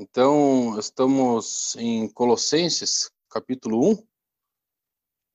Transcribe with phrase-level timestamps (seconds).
[0.00, 4.06] Então, estamos em Colossenses, capítulo 1.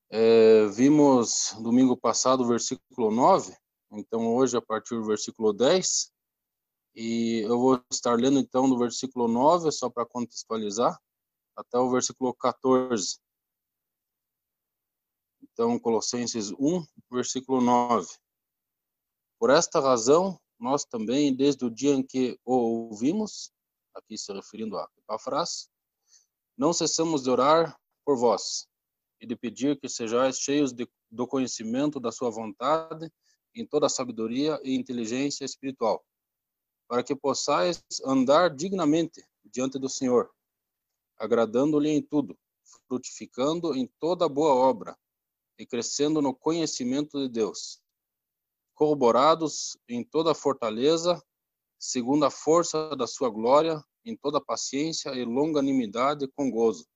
[0.09, 3.53] É, vimos domingo passado o versículo 9,
[3.91, 6.13] então hoje a partir do versículo 10.
[6.95, 10.97] E eu vou estar lendo então do versículo 9, só para contextualizar,
[11.57, 13.19] até o versículo 14.
[15.41, 18.07] Então, Colossenses 1, versículo 9.
[19.37, 23.51] Por esta razão, nós também, desde o dia em que o ouvimos,
[23.95, 25.67] aqui se referindo à frase,
[26.57, 28.67] não cessamos de orar por vós
[29.19, 33.11] e de pedir que sejais cheios de, do conhecimento da sua vontade
[33.55, 36.05] em toda a sabedoria e inteligência espiritual,
[36.87, 40.29] para que possais andar dignamente diante do Senhor,
[41.17, 42.37] agradando-lhe em tudo,
[42.87, 44.97] frutificando em toda boa obra
[45.57, 47.81] e crescendo no conhecimento de Deus,
[48.73, 51.23] corroborados em toda fortaleza
[51.83, 56.87] segundo a força da sua glória, em toda paciência e longanimidade com gozo,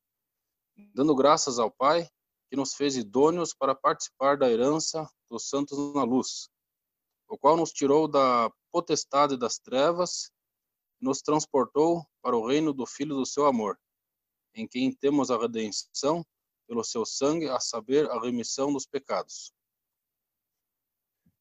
[0.96, 2.10] dando graças ao Pai,
[2.50, 6.50] que nos fez idôneos para participar da herança dos santos na luz,
[7.28, 10.32] o qual nos tirou da potestade das trevas
[11.02, 13.78] e nos transportou para o reino do Filho do seu amor,
[14.56, 16.26] em quem temos a redenção
[16.66, 19.52] pelo seu sangue, a saber, a remissão dos pecados.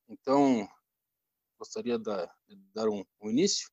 [0.08, 0.68] Então,
[1.58, 2.28] gostaria de
[2.74, 3.70] dar um, um início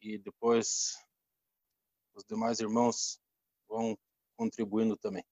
[0.00, 0.94] e depois
[2.14, 3.18] os demais irmãos
[3.66, 3.96] vão
[4.36, 5.24] contribuindo também.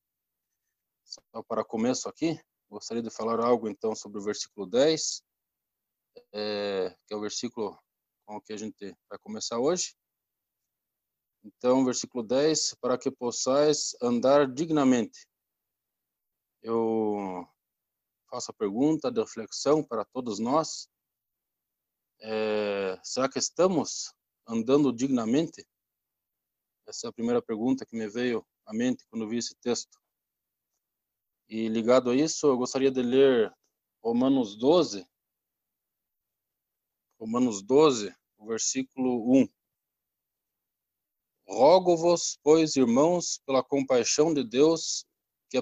[1.04, 5.22] Só para começo aqui, gostaria de falar algo então sobre o versículo 10,
[6.32, 7.78] é, que é o versículo
[8.24, 9.94] com o que a gente vai começar hoje.
[11.44, 15.26] Então, versículo 10, para que possais andar dignamente.
[16.62, 17.46] Eu
[18.32, 20.88] faço a pergunta de reflexão para todos nós.
[22.18, 24.10] É, será que estamos
[24.48, 25.68] andando dignamente?
[26.88, 30.00] Essa é a primeira pergunta que me veio à mente quando vi esse texto.
[31.46, 33.54] E ligado a isso, eu gostaria de ler
[34.02, 35.06] Romanos 12,
[37.20, 39.48] Romanos 12, o versículo 1.
[41.46, 45.04] Rogo-vos, pois, irmãos, pela compaixão de Deus,
[45.50, 45.58] que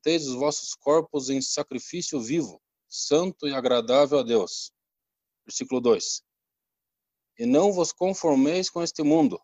[0.00, 4.72] apresenteis os vossos corpos em sacrifício vivo, santo e agradável a Deus.
[5.46, 6.22] Versículo 2.
[7.38, 9.40] E não vos conformeis com este mundo,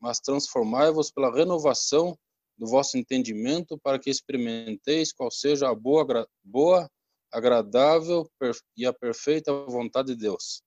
[0.00, 2.18] mas transformai-vos pela renovação
[2.56, 6.90] do vosso entendimento, para que experimenteis qual seja a boa, boa
[7.30, 8.28] agradável
[8.76, 10.62] e a perfeita vontade de Deus.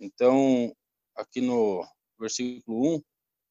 [0.00, 0.74] Então,
[1.14, 1.84] aqui no
[2.18, 3.02] versículo 1,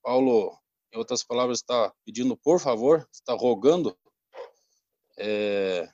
[0.01, 0.57] Paulo
[0.97, 3.97] em outras palavras, está pedindo por favor, está rogando
[5.17, 5.87] é,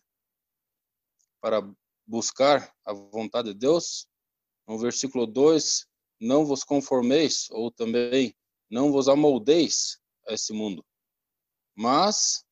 [1.41, 1.61] para
[2.07, 4.07] buscar a vontade de Deus.
[4.65, 5.85] No versículo 2,
[6.21, 8.33] não vos conformeis, ou também
[8.69, 10.85] não vos amoldeis a esse mundo.
[11.75, 12.45] Mas,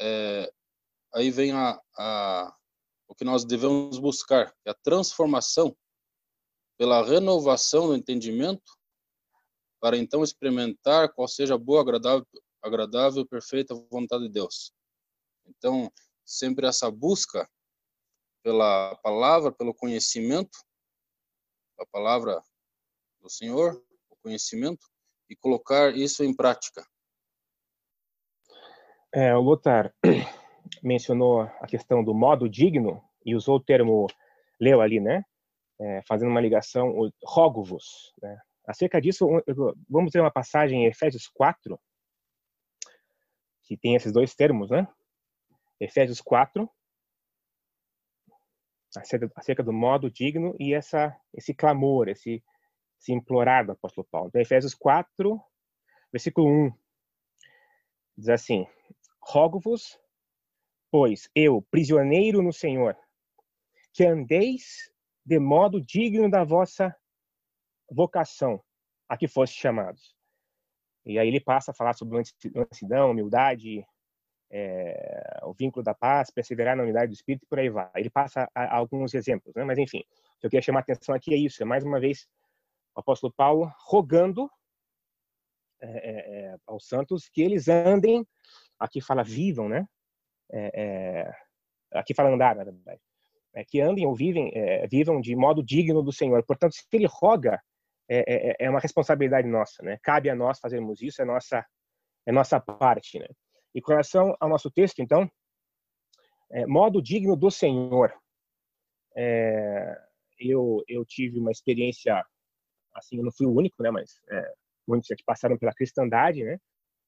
[0.00, 0.52] é,
[1.14, 2.56] aí vem a, a,
[3.06, 5.76] o que nós devemos buscar, é a transformação
[6.76, 8.81] pela renovação do entendimento
[9.82, 12.24] para então experimentar qual seja a boa, agradável,
[12.62, 14.72] agradável, perfeita vontade de Deus.
[15.44, 15.92] Então,
[16.24, 17.50] sempre essa busca
[18.44, 20.56] pela palavra, pelo conhecimento,
[21.80, 22.40] a palavra
[23.20, 24.86] do Senhor, o conhecimento,
[25.28, 26.86] e colocar isso em prática.
[29.12, 29.92] É, o Lothar
[30.80, 34.06] mencionou a questão do modo digno e usou o termo,
[34.60, 35.24] leu ali, né?
[35.80, 38.40] É, fazendo uma ligação, rogo-vos, né?
[38.66, 39.26] Acerca disso,
[39.88, 41.80] vamos ter uma passagem em Efésios 4,
[43.62, 44.86] que tem esses dois termos, né?
[45.80, 46.70] Efésios 4,
[49.36, 52.42] acerca, do modo digno e essa, esse clamor, esse,
[53.00, 54.28] esse implorar do apóstolo Paulo.
[54.28, 55.40] Então, Efésios 4,
[56.12, 56.72] versículo 1,
[58.16, 58.66] diz assim:
[59.20, 59.98] Rogo-vos,
[60.90, 62.96] pois eu, prisioneiro no Senhor,
[63.92, 64.92] que andeis
[65.24, 66.94] de modo digno da vossa
[67.92, 68.62] vocação
[69.08, 70.14] a que foste chamados.
[71.04, 72.22] E aí ele passa a falar sobre
[72.54, 73.84] mansidão, humildade,
[74.50, 77.90] é, o vínculo da paz, perseverar na unidade do Espírito e por aí vai.
[77.96, 79.64] Ele passa a, a alguns exemplos, né?
[79.64, 81.98] mas enfim, o que eu queria chamar a atenção aqui é isso, é mais uma
[81.98, 82.28] vez
[82.94, 84.50] o apóstolo Paulo rogando
[85.80, 88.26] é, é, é aos santos que eles andem,
[88.78, 89.86] aqui fala vivam, né?
[90.52, 93.00] É, é, aqui fala andar, na verdade.
[93.66, 94.52] que andem ou vivem,
[94.88, 96.44] vivam de modo digno do Senhor.
[96.44, 97.60] Portanto, se ele roga
[98.12, 99.98] é, é, é, é uma responsabilidade nossa, né?
[100.02, 101.64] Cabe a nós fazermos isso, é nossa,
[102.26, 103.26] é nossa parte, né?
[103.74, 105.30] E com relação ao nosso texto, então,
[106.50, 108.12] é, modo digno do Senhor.
[109.16, 109.98] É,
[110.38, 112.22] eu, eu tive uma experiência
[112.94, 114.52] assim, eu não fui o único, né, mas é,
[114.86, 116.58] muitos que passaram pela cristandade, né,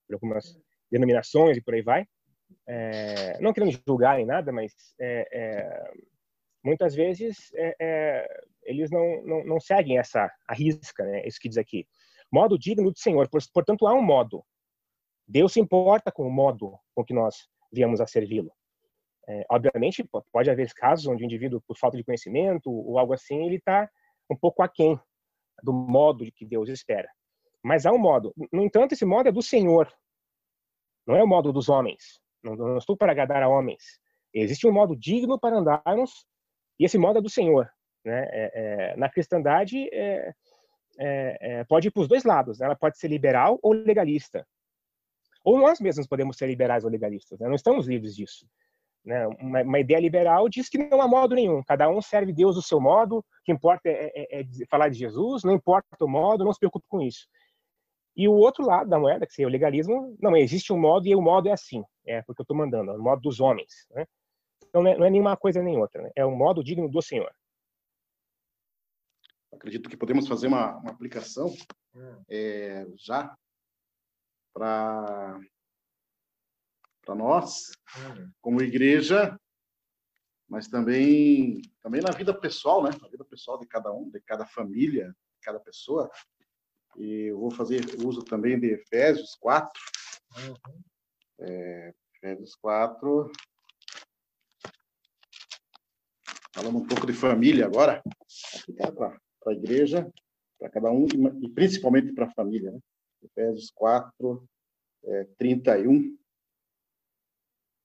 [0.06, 0.58] por algumas
[0.90, 2.06] denominações e por aí vai.
[2.66, 4.72] É, não querendo julgar nem nada, mas
[6.64, 11.48] muitas vezes é, é, eles não, não, não, seguem essa a risca, né, isso que
[11.48, 11.86] diz aqui.
[12.32, 14.44] Modo digno do Senhor, portanto há um modo.
[15.26, 18.52] Deus se importa com o modo com que nós viemos a servi-lo.
[19.26, 23.46] É, obviamente, pode haver casos onde o indivíduo, por falta de conhecimento ou algo assim,
[23.46, 23.88] ele está
[24.30, 24.98] um pouco aquém
[25.62, 27.08] do modo que Deus espera.
[27.62, 28.34] Mas há um modo.
[28.52, 29.90] No entanto, esse modo é do Senhor.
[31.06, 32.20] Não é o modo dos homens.
[32.42, 33.98] Não, não estou para agradar a homens.
[34.32, 36.26] Existe um modo digno para andarmos
[36.78, 37.68] e esse modo é do Senhor.
[38.04, 38.28] Né?
[38.30, 40.32] É, é, na cristandade, é,
[40.98, 42.58] é, é pode ir para os dois lados.
[42.58, 42.66] Né?
[42.66, 44.46] Ela pode ser liberal ou legalista.
[45.44, 47.38] Ou nós mesmos podemos ser liberais ou legalistas.
[47.38, 47.48] Né?
[47.48, 48.46] Não estamos livres disso.
[49.04, 49.26] Né?
[49.26, 51.62] Uma, uma, ideia liberal diz que não há modo nenhum.
[51.62, 53.18] Cada um serve Deus do seu modo.
[53.18, 55.44] O que importa é, falar de Jesus.
[55.44, 56.44] Não importa o modo.
[56.44, 57.26] Não se preocupe com isso.
[58.16, 61.16] E o outro lado da moeda, que seria o legalismo, não existe um modo e
[61.16, 61.82] o modo é assim.
[62.06, 62.92] É porque eu estou mandando.
[62.92, 63.86] É o modo dos homens.
[63.90, 64.06] Né?
[64.74, 66.02] Então não é, não é nenhuma coisa nem outra.
[66.02, 66.10] Né?
[66.16, 67.32] É um modo digno do Senhor.
[69.52, 71.46] Acredito que podemos fazer uma, uma aplicação
[71.94, 72.24] hum.
[72.28, 73.38] é, já
[74.52, 75.38] para
[77.06, 78.30] para nós hum.
[78.40, 79.38] como igreja
[80.48, 84.46] mas também também na vida pessoal né na vida pessoal de cada um de cada
[84.46, 86.10] família de cada pessoa
[86.96, 89.70] e eu vou fazer uso também de Efésios 4
[90.38, 90.82] uhum.
[91.40, 93.30] é, Efésios 4
[96.54, 98.00] falando um pouco de família agora
[98.78, 100.08] para a igreja
[100.56, 101.06] para cada um
[101.42, 102.78] e principalmente para a família né?
[103.24, 104.48] Efésios 4,
[105.04, 106.16] é, 31,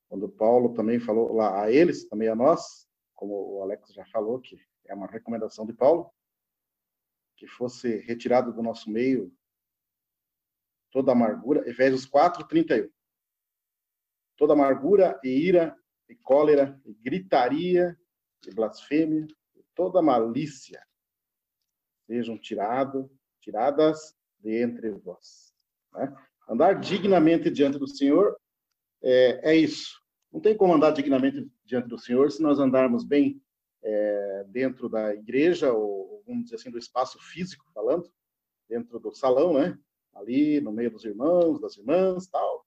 [0.09, 4.39] quando Paulo também falou lá a eles, também a nós, como o Alex já falou,
[4.39, 6.11] que é uma recomendação de Paulo,
[7.37, 9.33] que fosse retirado do nosso meio
[10.91, 12.89] toda amargura, Efésios 4, 31.
[14.35, 15.77] Toda amargura e ira
[16.09, 17.97] e cólera e gritaria
[18.47, 19.27] e blasfêmia
[19.79, 20.85] toda malícia
[22.05, 23.09] sejam tirado,
[23.39, 25.53] tiradas de entre vós.
[25.93, 26.13] Né?
[26.49, 28.35] Andar dignamente diante do Senhor
[29.01, 30.01] é, é, isso.
[30.33, 33.41] Não tem como andar dignamente diante do Senhor se nós andarmos bem
[33.81, 38.11] é, dentro da igreja, ou vamos dizer assim, do espaço físico falando,
[38.67, 39.79] dentro do salão, né?
[40.13, 42.58] Ali no meio dos irmãos, das irmãs, tal.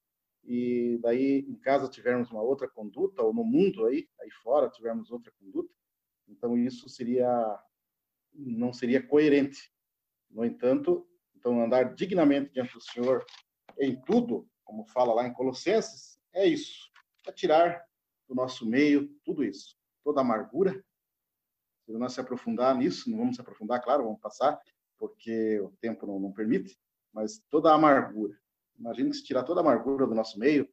[0.44, 5.10] E daí em casa tivermos uma outra conduta, ou no mundo aí, aí fora tivermos
[5.10, 5.72] outra conduta.
[6.28, 7.58] Então isso seria
[8.34, 9.70] não seria coerente.
[10.30, 11.06] No entanto,
[11.42, 13.26] então, andar dignamente diante do Senhor
[13.78, 16.88] em tudo, como fala lá em Colossenses, é isso.
[17.26, 17.84] É tirar
[18.28, 19.76] do nosso meio tudo isso.
[20.04, 20.84] Toda amargura.
[21.84, 24.56] Se nós se aprofundar nisso, não vamos se aprofundar, claro, vamos passar,
[24.96, 26.78] porque o tempo não, não permite,
[27.12, 28.40] mas toda a amargura.
[28.82, 30.68] Imagina que se tirar toda a amargura do nosso meio,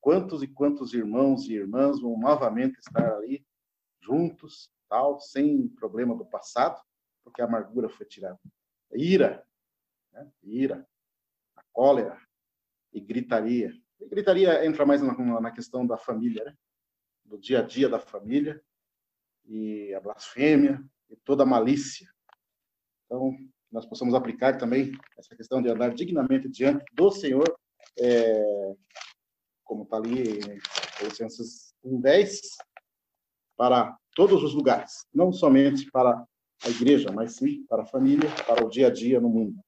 [0.00, 3.46] quantos e quantos irmãos e irmãs vão novamente estar ali
[4.00, 6.80] juntos, tal, sem problema do passado,
[7.22, 8.40] porque a amargura foi tirada.
[8.94, 9.46] Ira,
[10.10, 10.32] né?
[10.42, 10.88] ira,
[11.54, 12.18] a cólera
[12.94, 13.78] e gritaria.
[14.00, 16.56] E gritaria entra mais na, na questão da família, né?
[17.26, 18.64] do dia a dia da família,
[19.44, 22.08] e a blasfêmia e toda a malícia.
[23.04, 23.36] Então,
[23.70, 27.59] nós possamos aplicar também essa questão de andar dignamente diante do Senhor,
[27.98, 28.74] é,
[29.64, 30.60] como está ali em
[30.98, 32.40] Colossenses 1,10,
[33.56, 36.24] para todos os lugares, não somente para
[36.64, 39.60] a igreja, mas sim para a família, para o dia a dia no mundo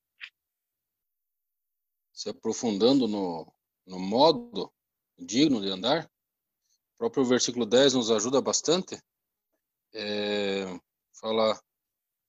[2.23, 3.53] se aprofundando no,
[3.85, 4.73] no modo
[5.19, 8.97] digno de andar, o próprio versículo 10 nos ajuda bastante.
[9.93, 10.67] É,
[11.21, 11.61] fala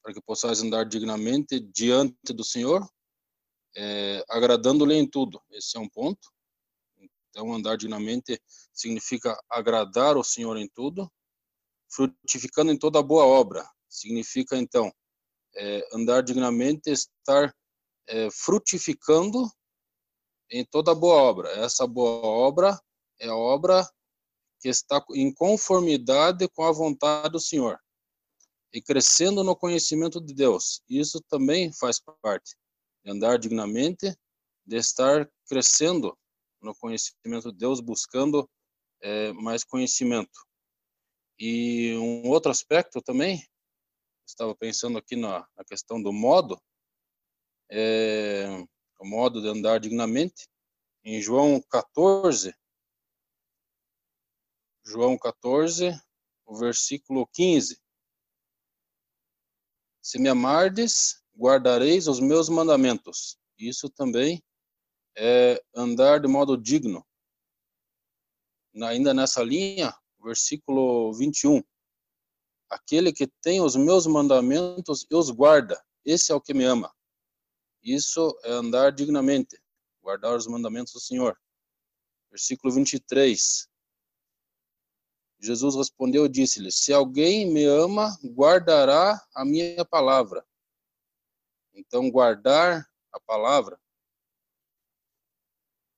[0.01, 2.83] para que possais andar dignamente diante do Senhor,
[3.75, 5.41] é, agradando-lhe em tudo.
[5.51, 6.31] Esse é um ponto.
[7.29, 8.39] Então, andar dignamente
[8.71, 11.11] significa agradar o Senhor em tudo,
[11.89, 13.67] frutificando em toda boa obra.
[13.89, 14.93] Significa, então,
[15.55, 17.53] é, andar dignamente, estar
[18.07, 19.49] é, frutificando
[20.51, 21.49] em toda boa obra.
[21.49, 22.79] Essa boa obra
[23.19, 23.87] é a obra
[24.59, 27.79] que está em conformidade com a vontade do Senhor
[28.71, 30.81] e crescendo no conhecimento de Deus.
[30.87, 32.55] Isso também faz parte
[33.03, 34.15] de andar dignamente,
[34.65, 36.17] de estar crescendo
[36.61, 38.49] no conhecimento de Deus, buscando
[39.01, 40.39] é, mais conhecimento.
[41.37, 43.45] E um outro aspecto também,
[44.25, 46.61] estava pensando aqui na, na questão do modo,
[47.69, 48.47] é,
[48.99, 50.47] o modo de andar dignamente.
[51.03, 52.55] Em João 14,
[54.85, 55.91] João 14,
[56.45, 57.81] o versículo 15.
[60.01, 63.37] Se me amardes, guardareis os meus mandamentos.
[63.57, 64.43] Isso também
[65.17, 67.05] é andar de modo digno.
[68.81, 71.63] Ainda nessa linha, versículo 21.
[72.69, 76.91] Aquele que tem os meus mandamentos e os guarda, esse é o que me ama.
[77.83, 79.61] Isso é andar dignamente,
[80.01, 81.37] guardar os mandamentos do Senhor.
[82.31, 83.67] Versículo 23.
[85.39, 90.43] Jesus respondeu e disse-lhe: Se alguém me ama, guardará a minha palavra.
[91.73, 93.79] Então, guardar a palavra.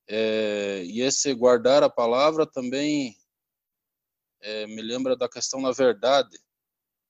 [0.08, 3.18] É, e esse guardar a palavra também
[4.42, 6.38] é, me lembra da questão da verdade.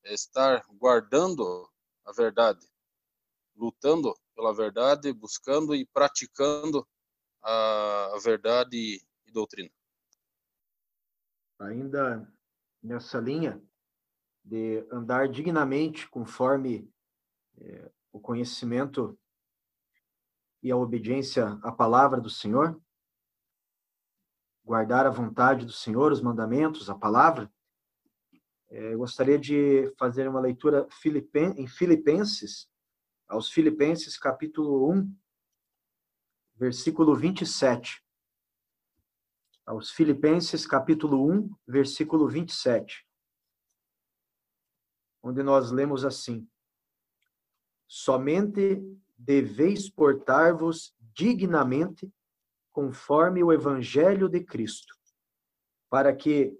[0.03, 1.69] É estar guardando
[2.05, 2.65] a verdade,
[3.55, 6.88] lutando pela verdade, buscando e praticando
[7.41, 9.72] a, a verdade e, e doutrina
[11.60, 12.27] ainda
[12.81, 13.62] nessa linha
[14.43, 16.91] de andar dignamente conforme
[17.57, 19.19] é, o conhecimento
[20.63, 22.81] e a obediência à palavra do Senhor,
[24.63, 27.51] guardar a vontade do Senhor, os mandamentos, a palavra.
[28.69, 30.88] É, eu gostaria de fazer uma leitura
[31.57, 32.69] em Filipenses,
[33.27, 35.13] aos Filipenses, capítulo 1,
[36.55, 38.01] versículo 27
[39.65, 43.05] aos Filipenses, capítulo 1, versículo 27,
[45.22, 46.48] onde nós lemos assim:
[47.88, 48.82] Somente
[49.18, 52.12] deveis portar-vos dignamente
[52.72, 54.94] conforme o evangelho de Cristo,
[55.89, 56.60] para que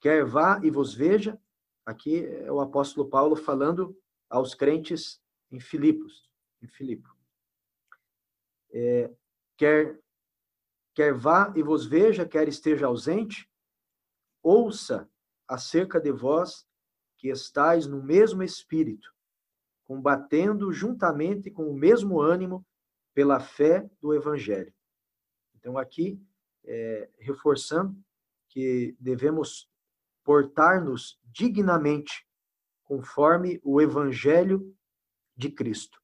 [0.00, 1.38] quer vá e vos veja,
[1.84, 3.96] aqui é o apóstolo Paulo falando
[4.30, 6.30] aos crentes em Filipos,
[6.62, 7.06] em Filipe.
[8.72, 9.12] É,
[9.58, 10.00] quer
[10.94, 13.50] quer vá e vos veja, quer esteja ausente,
[14.42, 15.08] ouça
[15.48, 16.66] acerca de vós
[17.18, 19.12] que estáis no mesmo espírito,
[19.92, 22.66] combatendo juntamente com o mesmo ânimo
[23.12, 24.72] pela fé do evangelho.
[25.54, 26.18] Então aqui
[26.64, 27.94] é, reforçando
[28.48, 29.70] que devemos
[30.24, 32.26] portar-nos dignamente
[32.84, 34.74] conforme o evangelho
[35.36, 36.00] de Cristo,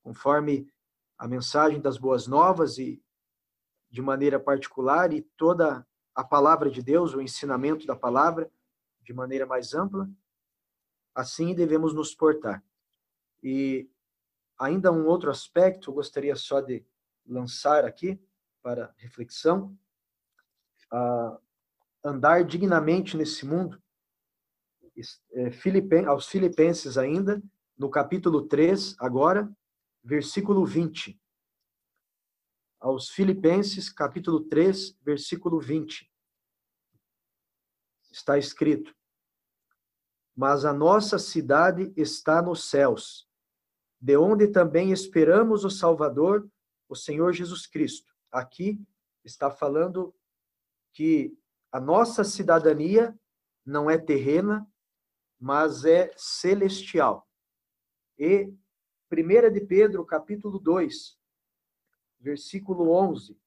[0.00, 0.72] conforme
[1.18, 3.02] a mensagem das boas novas e
[3.90, 8.48] de maneira particular e toda a palavra de Deus, o ensinamento da palavra,
[9.02, 10.08] de maneira mais ampla,
[11.12, 12.62] assim devemos nos portar.
[13.44, 13.88] E
[14.58, 16.84] ainda um outro aspecto, eu gostaria só de
[17.26, 18.18] lançar aqui
[18.62, 19.78] para reflexão,
[22.02, 23.80] andar dignamente nesse mundo,
[25.32, 27.42] é, aos Filipenses ainda,
[27.76, 29.54] no capítulo 3, agora,
[30.02, 31.20] versículo 20
[32.84, 36.06] aos Filipenses, capítulo 3, versículo 20.
[38.12, 38.94] Está escrito:
[40.36, 43.26] Mas a nossa cidade está nos céus,
[44.04, 46.46] de onde também esperamos o Salvador,
[46.86, 48.14] o Senhor Jesus Cristo.
[48.30, 48.78] Aqui
[49.24, 50.14] está falando
[50.92, 51.34] que
[51.72, 53.18] a nossa cidadania
[53.64, 54.70] não é terrena,
[55.40, 57.26] mas é celestial.
[58.18, 58.52] E
[59.10, 61.18] 1 de Pedro, capítulo 2,
[62.20, 63.40] versículo 11.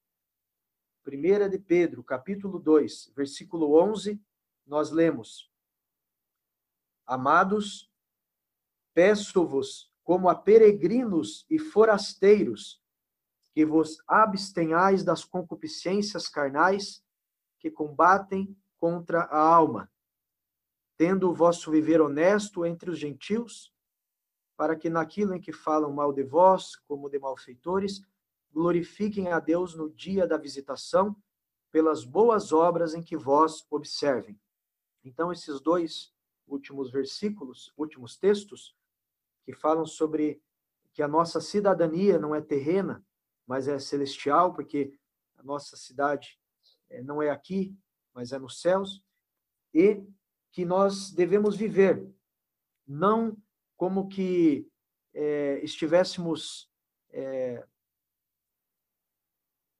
[1.03, 4.19] Primeira de Pedro, capítulo 2, versículo 11,
[4.65, 5.51] nós lemos:
[7.05, 7.93] Amados,
[8.95, 12.81] peço-vos como a peregrinos e forasteiros
[13.51, 17.03] que vos abstenhais das concupiscências carnais
[17.59, 19.91] que combatem contra a alma,
[20.95, 23.73] tendo o vosso viver honesto entre os gentios,
[24.55, 28.01] para que naquilo em que falam mal de vós, como de malfeitores,
[28.49, 31.17] glorifiquem a Deus no dia da visitação,
[31.69, 34.39] pelas boas obras em que vós observem.
[35.03, 36.13] Então, esses dois
[36.47, 38.76] últimos versículos, últimos textos,
[39.47, 40.43] que falam sobre
[40.91, 43.01] que a nossa cidadania não é terrena,
[43.47, 44.93] mas é celestial, porque
[45.37, 46.37] a nossa cidade
[46.89, 47.73] eh, não é aqui,
[48.13, 49.01] mas é nos céus,
[49.73, 50.03] e
[50.51, 52.05] que nós devemos viver,
[52.85, 53.37] não
[53.77, 54.67] como que
[55.13, 56.69] é, estivéssemos
[57.11, 57.65] é,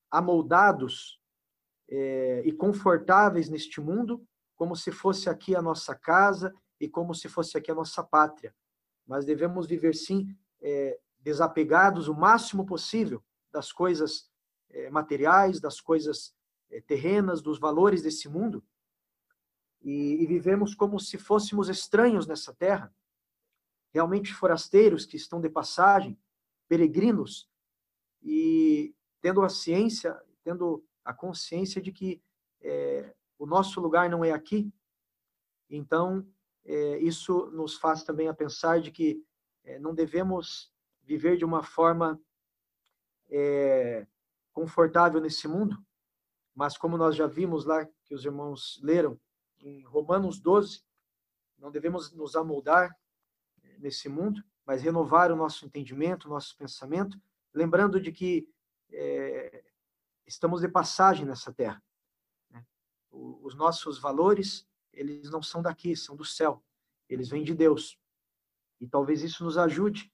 [0.09, 1.21] amoldados
[1.89, 7.27] é, e confortáveis neste mundo, como se fosse aqui a nossa casa e como se
[7.27, 8.55] fosse aqui a nossa pátria.
[9.07, 14.29] Mas devemos viver, sim, é, desapegados o máximo possível das coisas
[14.69, 16.35] é, materiais, das coisas
[16.85, 18.61] terrenas, dos valores desse mundo,
[19.81, 22.93] e, e vivemos como se fôssemos estranhos nessa terra,
[23.93, 26.19] realmente forasteiros que estão de passagem,
[26.67, 27.49] peregrinos,
[28.21, 32.21] e tendo a ciência, tendo a consciência de que
[32.61, 34.71] é, o nosso lugar não é aqui.
[35.69, 36.36] Então, é,
[36.99, 39.23] isso nos faz também a pensar de que
[39.63, 42.19] é, não devemos viver de uma forma
[43.29, 44.05] é,
[44.51, 45.77] confortável nesse mundo,
[46.53, 49.19] mas como nós já vimos lá, que os irmãos leram,
[49.59, 50.83] em Romanos 12,
[51.57, 52.95] não devemos nos amoldar
[53.79, 57.19] nesse mundo, mas renovar o nosso entendimento, o nosso pensamento,
[57.53, 58.49] lembrando de que
[58.91, 59.63] é,
[60.25, 61.81] estamos de passagem nessa terra.
[62.49, 62.65] Né?
[63.09, 66.63] Os nossos valores, eles não são daqui, são do céu.
[67.07, 67.97] Eles vêm de Deus.
[68.81, 70.11] E talvez isso nos ajude,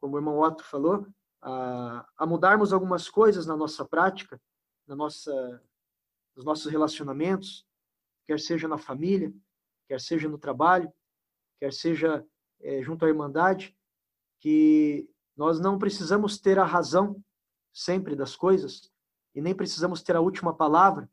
[0.00, 1.06] como o irmão Otto falou,
[1.40, 4.40] a, a mudarmos algumas coisas na nossa prática,
[4.86, 5.62] na nossa,
[6.34, 7.66] nos nossos relacionamentos,
[8.26, 9.32] quer seja na família,
[9.88, 10.92] quer seja no trabalho,
[11.58, 12.26] quer seja
[12.60, 13.76] é, junto à Irmandade,
[14.40, 17.22] que nós não precisamos ter a razão
[17.72, 18.90] sempre das coisas,
[19.34, 21.10] e nem precisamos ter a última palavra,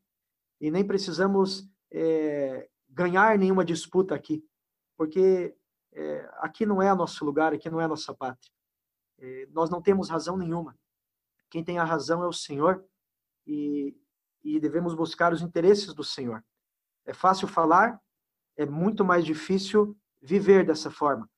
[0.59, 4.45] e nem precisamos é, ganhar nenhuma disputa aqui,
[4.95, 5.55] porque
[5.91, 8.51] é, aqui não é nosso lugar, aqui não é nossa pátria.
[9.19, 10.77] É, nós não temos razão nenhuma.
[11.49, 12.85] Quem tem a razão é o Senhor,
[13.45, 13.95] e,
[14.43, 16.43] e devemos buscar os interesses do Senhor.
[17.05, 17.99] É fácil falar,
[18.55, 21.29] é muito mais difícil viver dessa forma,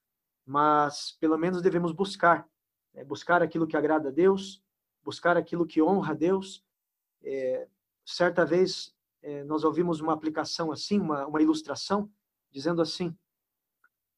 [0.46, 2.48] mas pelo menos devemos buscar,
[2.94, 4.64] é, buscar aquilo que agrada a Deus,
[5.04, 6.64] buscar aquilo que honra a Deus.
[7.24, 7.68] É,
[8.06, 8.95] certa vez
[9.26, 12.08] é, nós ouvimos uma aplicação assim, uma, uma ilustração,
[12.52, 13.18] dizendo assim,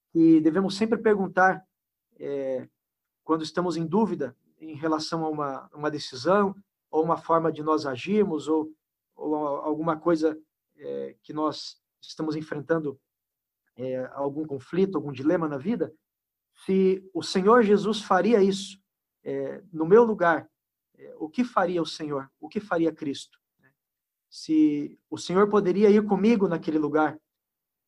[0.10, 1.66] que devemos sempre perguntar,
[2.20, 2.68] é,
[3.24, 6.54] quando estamos em dúvida em relação a uma, uma decisão,
[6.92, 8.70] ou uma forma de nós agirmos, ou,
[9.16, 10.38] ou alguma coisa
[10.76, 13.00] é, que nós estamos enfrentando
[13.78, 15.94] é, algum conflito, algum dilema na vida,
[16.66, 18.78] se o Senhor Jesus faria isso
[19.24, 20.50] é, no meu lugar,
[20.98, 22.30] é, o que faria o Senhor?
[22.42, 23.40] O que faria Cristo?
[24.30, 27.20] Se o Senhor poderia ir comigo naquele lugar,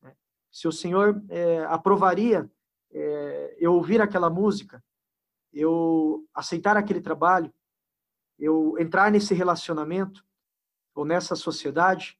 [0.01, 0.15] né?
[0.51, 2.49] se o Senhor é, aprovaria
[2.91, 4.83] é, eu ouvir aquela música,
[5.51, 7.53] eu aceitar aquele trabalho,
[8.37, 10.25] eu entrar nesse relacionamento
[10.95, 12.17] ou nessa sociedade,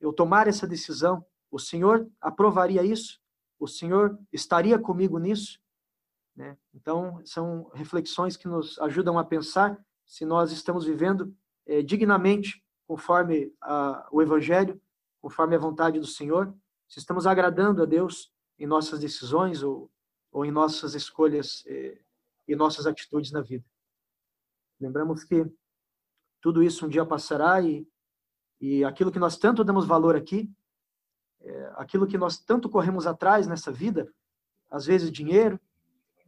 [0.00, 3.20] eu tomar essa decisão, o Senhor aprovaria isso?
[3.58, 5.60] O Senhor estaria comigo nisso?
[6.34, 6.56] Né?
[6.72, 11.36] Então, são reflexões que nos ajudam a pensar se nós estamos vivendo
[11.66, 14.82] é, dignamente conforme a, o Evangelho,
[15.20, 16.52] conforme a vontade do Senhor,
[16.88, 19.88] se estamos agradando a Deus em nossas decisões ou,
[20.32, 22.00] ou em nossas escolhas é,
[22.48, 23.64] e nossas atitudes na vida.
[24.80, 25.46] Lembramos que
[26.40, 27.86] tudo isso um dia passará e
[28.60, 30.52] e aquilo que nós tanto damos valor aqui,
[31.42, 34.12] é, aquilo que nós tanto corremos atrás nessa vida,
[34.68, 35.58] às vezes dinheiro,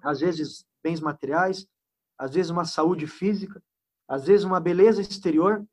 [0.01, 1.69] às vezes bens materiais,
[2.17, 3.61] às vezes uma saúde física,
[4.07, 5.67] às vezes uma beleza exterior,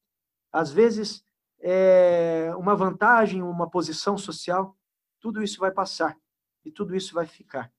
[0.52, 1.24] às vezes
[1.60, 4.78] é, uma vantagem, uma posição social,
[5.20, 6.18] tudo isso vai passar
[6.64, 7.72] e tudo isso vai ficar.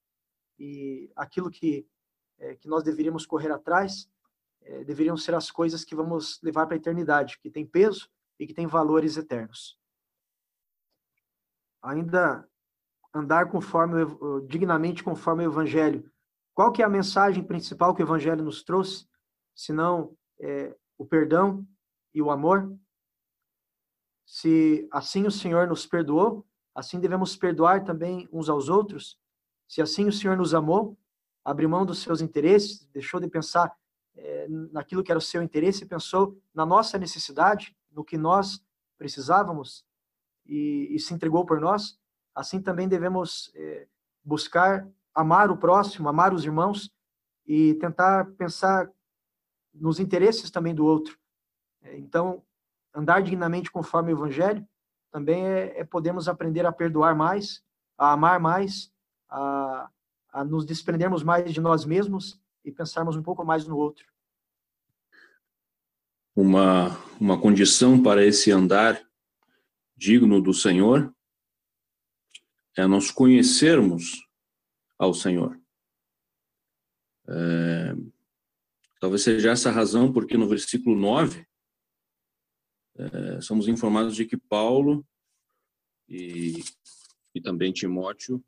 [0.59, 1.87] E aquilo que,
[2.39, 4.11] é, que nós deveríamos correr atrás
[4.63, 8.47] é, deveriam ser as coisas que vamos levar para a eternidade, que tem peso e
[8.47, 9.79] que tem valores eternos.
[11.83, 12.47] Ainda
[13.13, 14.05] andar conforme
[14.47, 16.11] dignamente conforme o evangelho.
[16.55, 19.09] Qual que é a mensagem principal que o evangelho nos trouxe?
[19.55, 21.67] Senão é, o perdão
[22.15, 22.77] e o amor.
[24.25, 29.19] Se assim o Senhor nos perdoou, assim devemos perdoar também uns aos outros.
[29.69, 30.97] Se assim o Senhor nos amou,
[31.45, 33.75] abriu mão dos seus interesses, deixou de pensar
[34.17, 38.63] é, naquilo que era o seu interesse e pensou na nossa necessidade, no que nós
[38.99, 39.85] precisávamos
[40.47, 41.99] e, e se entregou por nós,
[42.35, 43.87] assim também devemos é,
[44.25, 46.93] buscar amar o próximo, amar os irmãos
[47.47, 48.91] e tentar pensar
[49.73, 51.20] nos interesses também do outro.
[51.83, 52.43] É, então,
[52.95, 54.67] andar dignamente conforme o Evangelho
[55.11, 57.63] também é, é podermos aprender a perdoar mais,
[57.99, 58.93] a amar mais,
[59.29, 59.91] a,
[60.33, 64.07] a nos desprendermos mais de nós mesmos e pensarmos um pouco mais no outro
[66.35, 69.01] uma, uma condição para esse andar
[69.97, 71.15] digno do Senhor
[72.77, 74.27] é nós conhecermos
[74.99, 75.61] ao Senhor.
[77.29, 77.95] É,
[79.01, 81.47] talvez seja essa a razão porque no versículo 9
[83.01, 85.07] é, somos informados de que Paulo
[86.09, 86.63] e,
[87.35, 88.45] e também Timóteo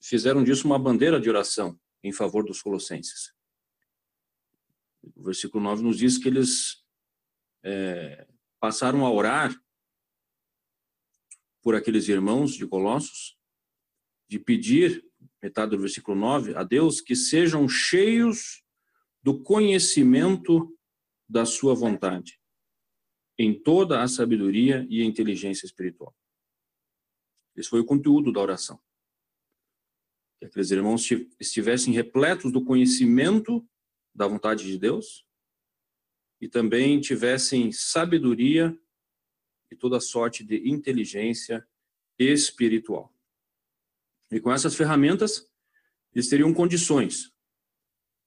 [0.00, 3.32] fizeram disso uma bandeira de oração em favor dos colossenses.
[5.14, 6.84] O versículo 9 nos diz que eles
[7.62, 8.26] é,
[8.58, 9.54] passaram a orar
[11.62, 13.36] por aqueles irmãos de Colossos,
[14.28, 15.04] de pedir,
[15.42, 18.64] metade do versículo 9, a Deus que sejam cheios
[19.22, 20.74] do conhecimento
[21.28, 22.40] da sua vontade,
[23.38, 26.14] em toda a sabedoria e inteligência espiritual.
[27.54, 28.80] Esse foi o conteúdo da oração.
[30.38, 31.08] que aqueles irmãos
[31.40, 33.68] estivessem repletos do conhecimento
[34.14, 35.26] da vontade de Deus
[36.40, 38.78] e também tivessem sabedoria
[39.70, 41.66] e toda sorte de inteligência
[42.18, 43.12] espiritual.
[44.30, 45.50] E com essas ferramentas,
[46.14, 47.32] eles teriam condições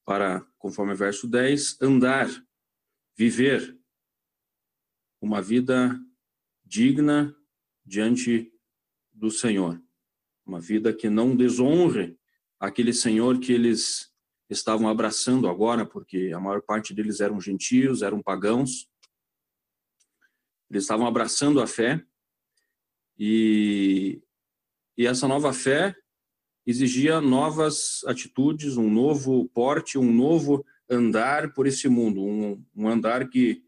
[0.05, 2.27] para, conforme o verso 10, andar,
[3.15, 3.80] viver
[5.21, 5.97] uma vida
[6.65, 7.35] digna
[7.85, 8.51] diante
[9.13, 9.81] do Senhor.
[10.45, 12.17] Uma vida que não desonre
[12.59, 14.11] aquele Senhor que eles
[14.49, 18.89] estavam abraçando agora, porque a maior parte deles eram gentios, eram pagãos.
[20.69, 22.03] Eles estavam abraçando a fé
[23.17, 24.21] e,
[24.97, 25.95] e essa nova fé
[26.65, 33.29] exigia novas atitudes, um novo porte, um novo andar por esse mundo, um, um andar
[33.29, 33.63] que,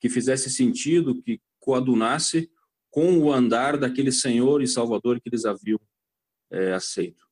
[0.00, 2.50] que fizesse sentido, que coadunasse
[2.90, 5.80] com o andar daquele Senhor e Salvador que eles haviam
[6.50, 7.26] é, aceito.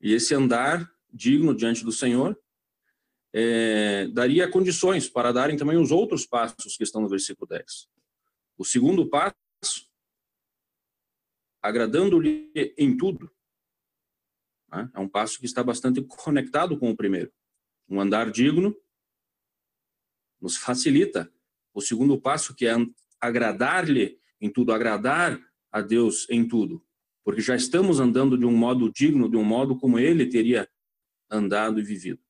[0.00, 2.38] E esse andar digno diante do Senhor
[3.32, 7.88] é, daria condições para darem também os outros passos que estão no versículo 10.
[8.56, 9.34] O segundo passo,
[11.62, 13.30] agradando-lhe em tudo,
[14.70, 14.90] né?
[14.94, 17.32] É um passo que está bastante conectado com o primeiro.
[17.88, 18.76] Um andar digno
[20.40, 21.30] nos facilita.
[21.74, 22.74] O segundo passo, que é
[23.20, 26.82] agradar-lhe em tudo, agradar a Deus em tudo.
[27.24, 30.68] Porque já estamos andando de um modo digno, de um modo como ele teria
[31.30, 32.20] andado e vivido.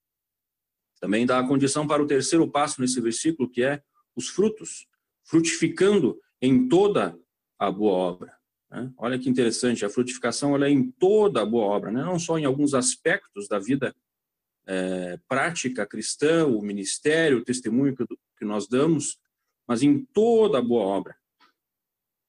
[1.01, 3.83] Também dá a condição para o terceiro passo nesse versículo, que é
[4.17, 4.89] os frutos,
[5.25, 7.17] frutificando em toda
[7.59, 8.37] a boa obra.
[8.71, 8.93] Né?
[8.97, 12.03] Olha que interessante, a frutificação ela é em toda a boa obra, né?
[12.03, 13.95] não só em alguns aspectos da vida
[14.69, 18.05] é, prática cristã, o ministério, o testemunho que,
[18.39, 19.19] que nós damos,
[19.67, 21.17] mas em toda boa obra.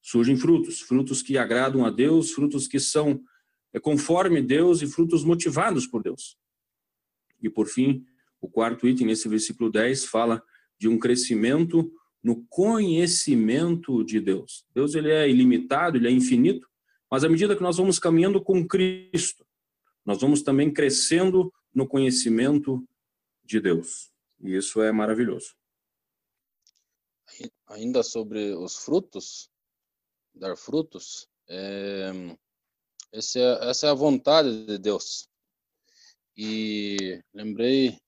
[0.00, 3.22] Surgem frutos, frutos que agradam a Deus, frutos que são
[3.74, 6.38] é, conforme Deus e frutos motivados por Deus.
[7.42, 8.06] E por fim,
[8.40, 10.42] o quarto item nesse versículo 10 fala
[10.78, 14.64] de um crescimento no conhecimento de Deus.
[14.74, 16.66] Deus ele é ilimitado, ele é infinito,
[17.10, 19.44] mas à medida que nós vamos caminhando com Cristo,
[20.06, 22.86] nós vamos também crescendo no conhecimento
[23.44, 24.12] de Deus.
[24.40, 25.54] E isso é maravilhoso.
[27.68, 29.50] Ainda sobre os frutos,
[30.34, 32.10] dar frutos, é,
[33.12, 33.18] é,
[33.70, 35.28] essa é a vontade de Deus.
[36.36, 37.98] E lembrei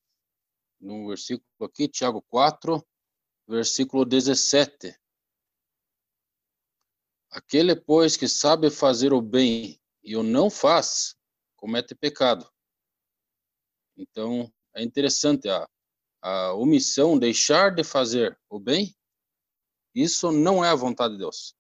[0.81, 2.85] no versículo aqui, Tiago 4,
[3.47, 4.97] versículo 17.
[7.31, 11.17] Aquele, pois, que sabe fazer o bem e o não faz,
[11.57, 12.52] comete pecado.
[13.97, 15.69] Então, é interessante a,
[16.23, 18.95] a omissão, deixar de fazer o bem,
[19.95, 21.55] isso não é a vontade de Deus.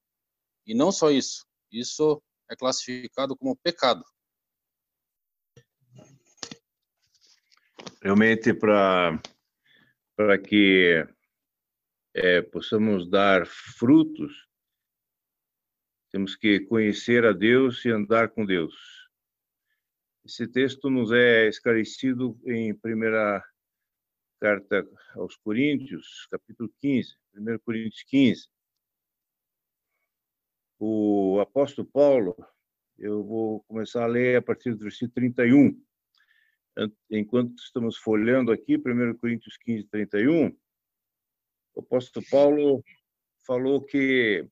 [0.66, 4.04] E não só isso, isso é classificado como pecado.
[8.02, 9.20] Realmente, para
[10.38, 11.06] que
[12.14, 14.46] é, possamos dar frutos,
[16.10, 19.01] temos que conhecer a Deus e andar com Deus.
[20.24, 23.44] Esse texto nos é esclarecido em primeira
[24.38, 28.48] carta aos Coríntios, capítulo 15, 1 Coríntios 15.
[30.78, 32.36] O apóstolo Paulo,
[32.96, 35.82] eu vou começar a ler a partir do versículo 31.
[37.10, 40.56] Enquanto estamos folhando aqui, 1 Coríntios 15, 31,
[41.74, 42.84] o apóstolo Paulo
[43.44, 44.48] falou que,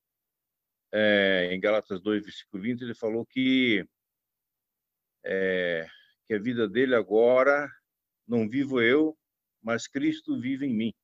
[0.93, 3.87] é, em Galatas 2, versículo 20, ele falou que,
[5.25, 5.87] é,
[6.27, 7.69] que a vida dele agora
[8.27, 9.19] não vivo eu,
[9.63, 10.95] mas Cristo vive em mim.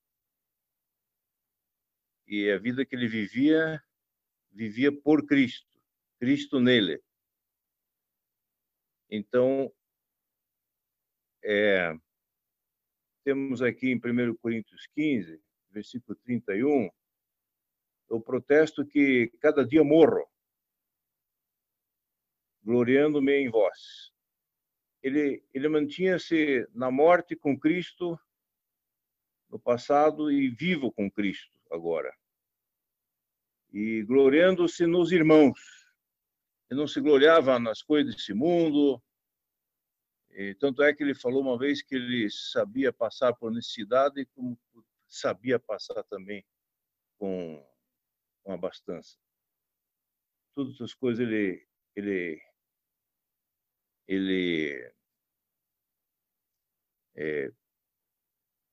[2.26, 3.82] E a vida que ele vivia,
[4.50, 5.80] vivia por Cristo,
[6.18, 7.00] Cristo nele.
[9.08, 9.72] Então,
[11.44, 11.96] é,
[13.24, 16.90] temos aqui em 1 Coríntios 15, versículo 31,
[18.08, 20.26] eu protesto que cada dia morro,
[22.66, 24.12] gloriando-me em vós.
[25.00, 28.18] Ele, ele mantinha-se na morte com Cristo
[29.48, 32.12] no passado e vivo com Cristo agora.
[33.72, 35.60] E gloriando-se nos irmãos.
[36.68, 39.00] Ele não se gloriava nas coisas desse mundo.
[40.30, 44.58] E, tanto é que ele falou uma vez que ele sabia passar por necessidade como
[45.06, 46.44] sabia passar também
[47.16, 47.64] com,
[48.42, 49.16] com abastança.
[50.52, 52.42] Todas essas coisas ele, ele,
[54.06, 54.92] ele,
[57.14, 57.50] é,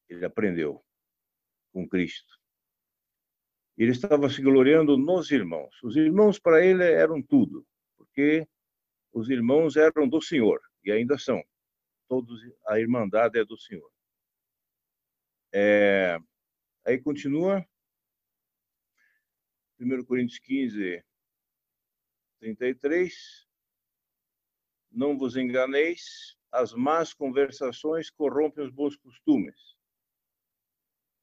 [0.09, 0.83] ele aprendeu
[1.71, 2.39] com Cristo.
[3.77, 5.81] Ele estava se gloriando nos irmãos.
[5.83, 7.65] Os irmãos para ele eram tudo,
[7.97, 8.47] porque
[9.11, 11.43] os irmãos eram do Senhor, e ainda são.
[12.07, 13.89] Todos, a irmandade é do Senhor.
[15.51, 16.17] É,
[16.85, 17.65] aí continua,
[19.79, 21.03] 1 Coríntios 15,
[22.39, 23.47] 33.
[24.93, 29.75] Não vos enganeis, as más conversações corrompem os bons costumes.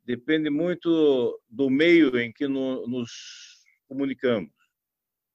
[0.03, 4.53] Depende muito do meio em que no, nos comunicamos,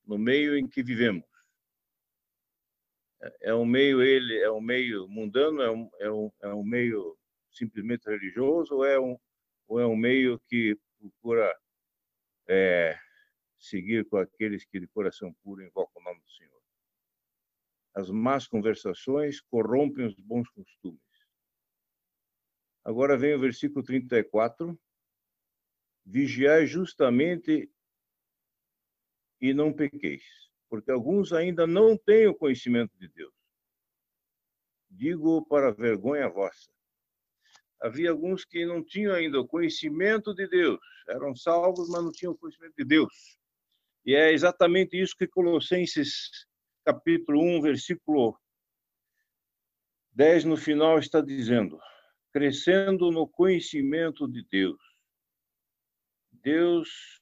[0.06, 1.24] no meio em que vivemos.
[3.22, 6.64] É, é um meio ele é um meio mundano, é um, é um, é um
[6.64, 7.18] meio
[7.50, 9.18] simplesmente religioso ou é um
[9.68, 11.56] ou é um meio que procura
[12.48, 12.98] é,
[13.58, 16.55] seguir com aqueles que de coração puro invocam o nome do Senhor.
[17.96, 21.00] As más conversações corrompem os bons costumes.
[22.84, 24.78] Agora vem o versículo 34.
[26.06, 27.72] Vigiai justamente
[29.42, 30.24] e não pequeis,
[30.70, 33.34] porque alguns ainda não têm o conhecimento de Deus.
[34.90, 36.76] Digo para vergonha vossa
[37.86, 42.34] havia alguns que não tinham ainda o conhecimento de Deus, eram salvos, mas não tinham
[42.34, 43.38] o conhecimento de Deus.
[44.06, 46.48] E é exatamente isso que Colossenses
[46.86, 48.40] capítulo 1, versículo
[50.14, 51.80] 10 no final está dizendo:
[52.32, 54.80] crescendo no conhecimento de Deus.
[56.32, 57.20] Deus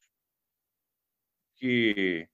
[1.55, 2.27] que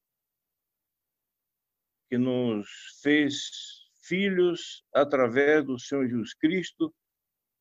[2.10, 2.68] que nos
[3.04, 6.92] fez filhos através do Senhor Jesus Cristo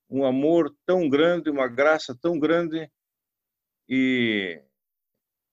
[0.09, 2.91] um amor tão grande, uma graça tão grande
[3.87, 4.59] e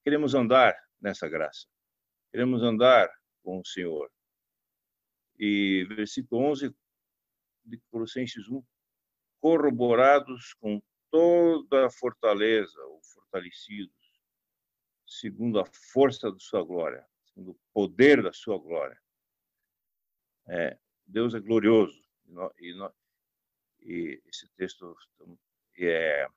[0.02, 1.68] queremos andar nessa graça.
[2.32, 3.12] Queremos andar
[3.46, 4.12] com o Senhor.
[5.38, 6.76] E versículo 11
[7.64, 8.64] de Colossenses 1,
[9.40, 10.82] corroborados com
[11.12, 13.96] toda a fortaleza, ou fortalecidos,
[15.08, 19.00] segundo a força da sua glória, segundo o poder da sua glória.
[20.48, 22.04] É, Deus é glorioso
[22.58, 22.94] e, nós,
[23.82, 24.96] e esse texto
[25.78, 26.28] é,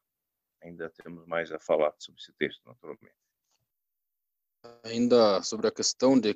[0.62, 3.16] ainda temos mais a falar sobre esse texto, naturalmente.
[4.84, 6.34] Ainda sobre a questão de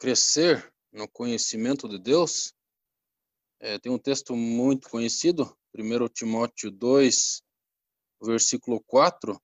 [0.00, 2.54] crescer no conhecimento de Deus,
[3.60, 7.42] é, tem um texto muito conhecido, 1 Timóteo 2,
[8.22, 9.40] versículo 4,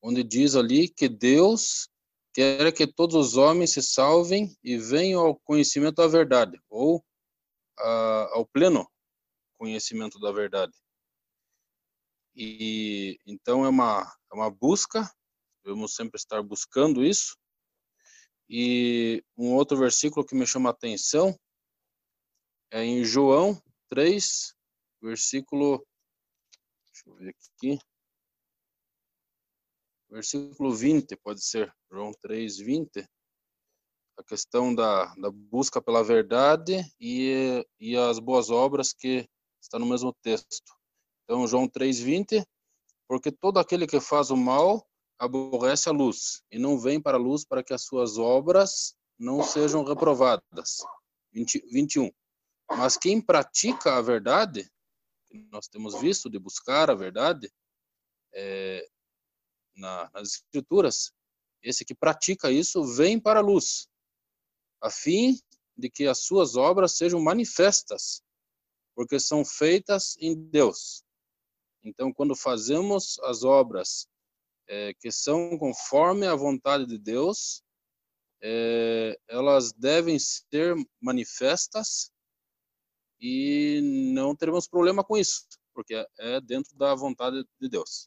[0.00, 1.88] onde diz ali que Deus
[2.32, 7.04] quer que todos os homens se salvem e venham ao conhecimento da verdade, ou
[7.78, 8.88] a, ao pleno
[9.54, 10.72] conhecimento da verdade.
[12.36, 15.10] E então é uma, é uma busca,
[15.64, 17.36] devemos sempre estar buscando isso.
[18.48, 21.38] E um outro versículo que me chama a atenção
[22.70, 24.54] é em João 3,
[25.02, 25.86] versículo.
[26.86, 27.78] Deixa eu ver aqui.
[30.10, 31.74] Versículo 20, pode ser.
[31.90, 33.06] João 3, 20
[34.16, 39.28] a questão da, da busca pela verdade e, e as boas obras que
[39.60, 40.72] está no mesmo texto.
[41.24, 42.44] Então, João 3:20,
[43.08, 44.86] porque todo aquele que faz o mal
[45.18, 49.42] aborrece a luz e não vem para a luz para que as suas obras não
[49.42, 50.78] sejam reprovadas.
[51.32, 52.10] 20, 21.
[52.70, 54.70] Mas quem pratica a verdade,
[55.50, 57.52] nós temos visto de buscar a verdade
[58.32, 58.86] é,
[59.76, 61.12] na, nas escrituras,
[61.62, 63.88] esse que pratica isso vem para a luz,
[64.82, 65.38] a fim
[65.76, 68.22] de que as suas obras sejam manifestas,
[68.94, 71.02] porque são feitas em Deus.
[71.82, 74.06] Então, quando fazemos as obras
[74.68, 77.62] é, que são conforme a vontade de Deus,
[78.42, 82.12] é, elas devem ser manifestas
[83.20, 83.80] e
[84.12, 88.04] não teremos problema com isso, porque é dentro da vontade de Deus.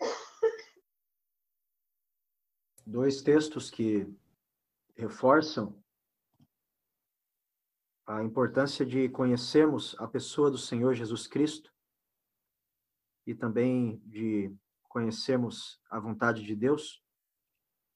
[2.85, 4.07] Dois textos que
[4.95, 5.83] reforçam
[8.05, 11.73] a importância de conhecermos a pessoa do Senhor Jesus Cristo
[13.25, 14.55] e também de
[14.97, 17.03] conhecermos a vontade de Deus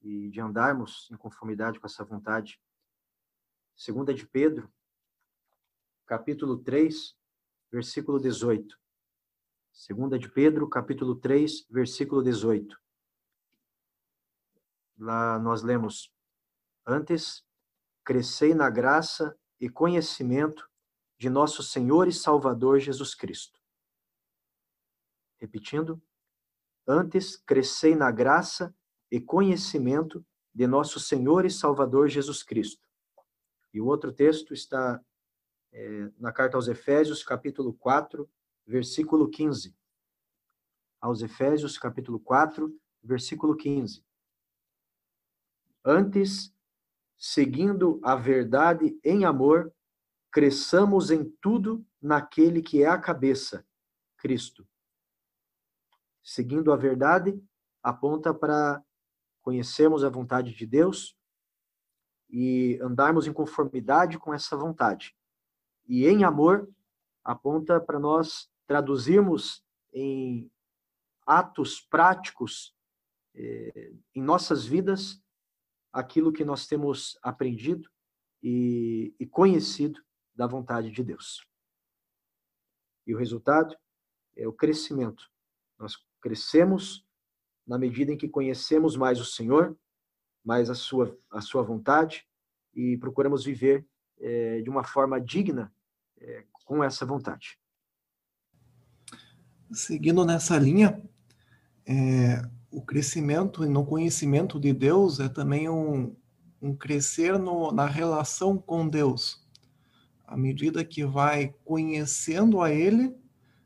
[0.03, 2.61] e de andarmos em conformidade com essa vontade.
[3.75, 4.71] Segunda de Pedro,
[6.05, 7.17] capítulo 3,
[7.71, 8.79] versículo 18.
[9.71, 12.79] Segunda de Pedro, capítulo 3, versículo 18.
[14.99, 16.13] Lá nós lemos:
[16.85, 17.43] Antes,
[18.03, 20.69] crescei na graça e conhecimento
[21.17, 23.59] de nosso Senhor e Salvador Jesus Cristo.
[25.39, 25.99] Repetindo,
[26.91, 28.75] antes crescei na graça
[29.09, 32.85] e conhecimento de nosso Senhor e Salvador Jesus Cristo.
[33.73, 35.01] E o outro texto está
[35.71, 38.29] é, na carta aos Efésios, capítulo 4,
[38.67, 39.73] versículo 15.
[40.99, 44.03] Aos Efésios, capítulo 4, versículo 15.
[45.83, 46.53] Antes
[47.17, 49.73] seguindo a verdade em amor,
[50.31, 53.65] cresçamos em tudo naquele que é a cabeça,
[54.17, 54.67] Cristo.
[56.23, 57.41] Seguindo a verdade,
[57.81, 58.83] aponta para
[59.41, 61.17] conhecermos a vontade de Deus
[62.29, 65.15] e andarmos em conformidade com essa vontade.
[65.87, 66.69] E em amor,
[67.23, 70.49] aponta para nós traduzirmos em
[71.25, 72.75] atos práticos
[73.35, 75.21] eh, em nossas vidas
[75.91, 77.89] aquilo que nós temos aprendido
[78.41, 80.01] e, e conhecido
[80.33, 81.45] da vontade de Deus.
[83.05, 83.75] E o resultado
[84.35, 85.29] é o crescimento.
[85.77, 87.05] Nós crescemos
[87.65, 89.77] na medida em que conhecemos mais o Senhor,
[90.43, 92.25] mais a sua, a sua vontade
[92.73, 93.85] e procuramos viver
[94.19, 95.73] é, de uma forma digna
[96.19, 97.59] é, com essa vontade.
[99.71, 101.01] Seguindo nessa linha,
[101.85, 106.15] é, o crescimento no conhecimento de Deus é também um,
[106.61, 109.45] um crescer no, na relação com Deus.
[110.25, 113.15] À medida que vai conhecendo a Ele,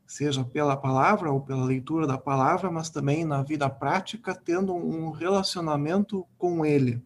[0.06, 5.10] seja pela palavra ou pela leitura da palavra, mas também na vida prática, tendo um
[5.12, 7.02] relacionamento com Ele.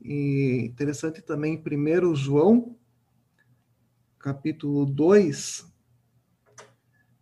[0.00, 2.76] E interessante também, 1 João,
[4.18, 5.66] capítulo 2,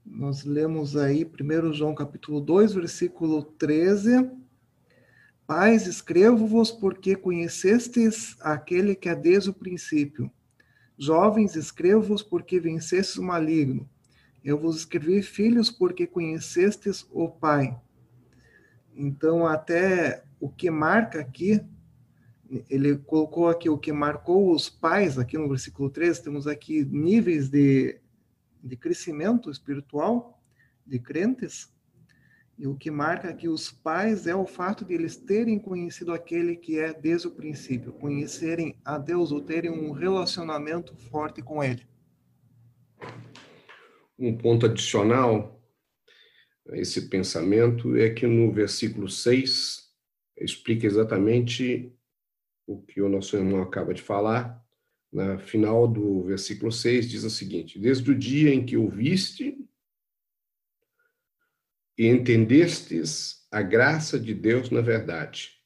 [0.05, 4.31] nós lemos aí 1 João capítulo 2, versículo 13.
[5.47, 10.31] Pais, escrevo-vos porque conhecestes aquele que é desde o princípio.
[10.99, 13.89] Jovens, escrevo-vos porque vencestes o maligno.
[14.45, 17.79] Eu vos escrevi, filhos, porque conhecestes o Pai.
[18.95, 21.65] Então, até o que marca aqui,
[22.69, 27.49] ele colocou aqui o que marcou os pais, aqui no versículo 13, temos aqui níveis
[27.49, 28.03] de
[28.63, 30.41] de crescimento espiritual
[30.87, 31.73] de crentes.
[32.59, 36.55] E o que marca que os pais é o fato de eles terem conhecido aquele
[36.55, 41.85] que é desde o princípio, conhecerem a Deus ou terem um relacionamento forte com ele.
[44.23, 45.61] Um ponto adicional
[46.69, 49.93] a esse pensamento é que no versículo 6
[50.37, 51.93] explica exatamente
[52.65, 54.65] o que o nosso irmão acaba de falar,
[55.13, 59.59] na final do versículo 6, diz o seguinte: Desde o dia em que ouviste
[61.99, 65.61] e entendestes a graça de Deus na verdade.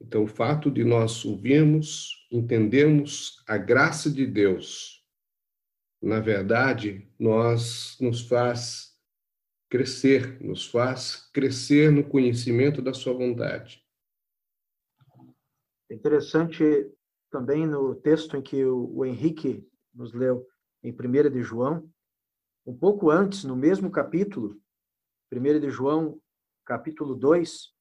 [0.00, 4.99] Então, o fato de nós ouvirmos, entendermos a graça de Deus,
[6.00, 8.98] na verdade, nós nos faz
[9.68, 13.84] crescer, nos faz crescer no conhecimento da sua vontade.
[15.90, 16.64] É interessante
[17.30, 20.46] também no texto em que o, Henrique nos leu
[20.82, 21.88] em 1 de João,
[22.66, 24.60] um pouco antes, no mesmo capítulo,
[25.32, 26.20] 1 de João,
[26.64, 27.74] capítulo 2,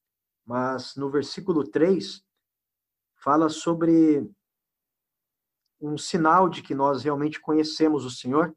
[0.46, 2.24] mas no versículo 3,
[3.16, 4.30] fala sobre
[5.82, 8.56] um sinal de que nós realmente conhecemos o Senhor.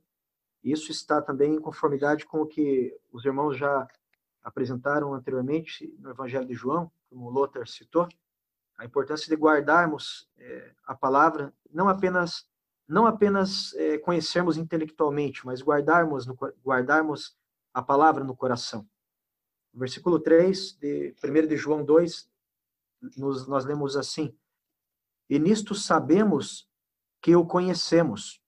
[0.62, 3.86] Isso está também em conformidade com o que os irmãos já
[4.42, 8.08] apresentaram anteriormente no Evangelho de João, como Lothar citou
[8.82, 12.46] a importância de guardarmos é, a palavra, não apenas
[12.88, 17.36] não apenas é, conhecermos intelectualmente, mas guardarmos no, guardarmos
[17.72, 18.86] a palavra no coração.
[19.72, 22.28] No versículo 3 de 1 de João 2,
[23.16, 24.36] nos, nós lemos assim:
[25.30, 26.68] E nisto sabemos
[27.22, 28.42] que o conhecemos,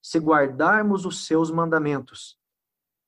[0.00, 2.38] se guardarmos os seus mandamentos.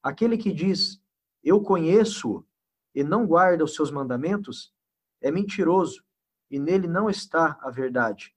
[0.03, 1.01] Aquele que diz,
[1.45, 2.45] eu conheço
[2.93, 4.75] e não guarda os seus mandamentos,
[5.21, 6.05] é mentiroso
[6.51, 8.37] e nele não está a verdade.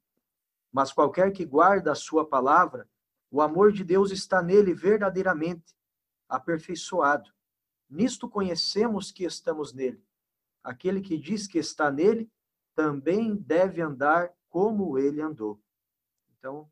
[0.72, 2.88] Mas qualquer que guarda a sua palavra,
[3.32, 5.76] o amor de Deus está nele verdadeiramente
[6.30, 7.32] aperfeiçoado.
[7.90, 10.04] Nisto conhecemos que estamos nele.
[10.64, 12.32] Aquele que diz que está nele
[12.76, 15.60] também deve andar como ele andou.
[16.44, 16.70] Então,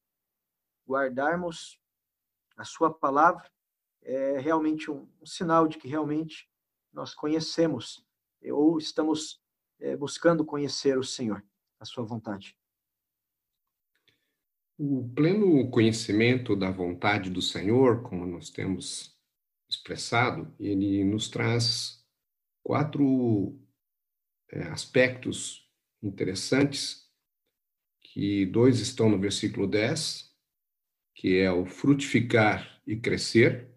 [0.86, 1.80] guardarmos
[2.58, 3.50] a sua palavra
[4.04, 6.50] é realmente um, um sinal de que realmente
[6.92, 8.06] nós conhecemos
[8.44, 9.42] ou estamos
[9.80, 11.42] é, buscando conhecer o Senhor,
[11.80, 12.54] a sua vontade.
[14.78, 19.18] O pleno conhecimento da vontade do Senhor, como nós temos
[19.70, 22.06] expressado, ele nos traz
[22.62, 23.58] quatro
[24.50, 25.66] é, aspectos
[26.04, 27.01] interessantes,
[28.14, 30.30] que dois estão no versículo 10,
[31.16, 33.70] que é o frutificar e crescer.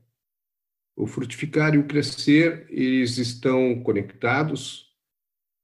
[0.96, 4.92] O frutificar e o crescer, eles estão conectados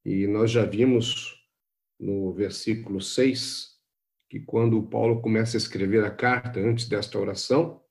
[0.04, 1.36] e nós já vimos
[1.98, 3.78] no versículo 6
[4.28, 7.84] que quando Paulo começa a escrever a carta antes desta oração,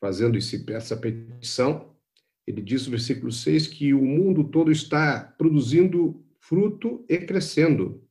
[0.00, 1.96] fazendo essa petição,
[2.44, 8.09] ele diz no versículo 6 que o mundo todo está produzindo fruto e crescendo.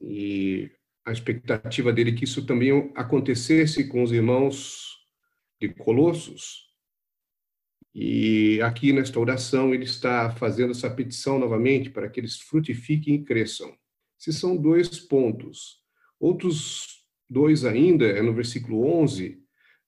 [0.00, 0.70] E
[1.04, 4.94] a expectativa dele que isso também acontecesse com os irmãos
[5.60, 6.64] de Colossos.
[7.94, 13.24] E aqui nesta oração ele está fazendo essa petição novamente para que eles frutifiquem e
[13.24, 13.72] cresçam.
[14.18, 15.82] Esses são dois pontos.
[16.18, 19.40] Outros dois ainda, é no versículo 11,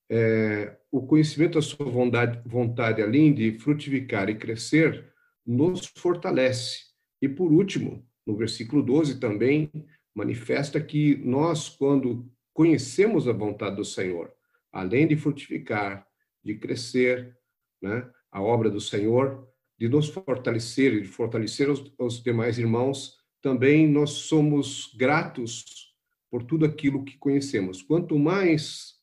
[0.08, 5.12] é, o conhecimento da sua vontade, vontade, além de frutificar e crescer,
[5.44, 6.84] nos fortalece.
[7.20, 9.70] E por último, no versículo 12 também,
[10.16, 14.32] manifesta que nós, quando conhecemos a vontade do Senhor,
[14.72, 16.08] além de frutificar,
[16.42, 17.36] de crescer,
[17.82, 19.46] né, a obra do Senhor,
[19.78, 25.94] de nos fortalecer e de fortalecer os, os demais irmãos, também nós somos gratos
[26.30, 27.82] por tudo aquilo que conhecemos.
[27.82, 28.96] Quanto mais